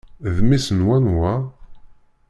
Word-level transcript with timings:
D 0.35 0.37
mmi-s 0.45 0.67
n 0.77 0.79
wanwa? 0.87 1.33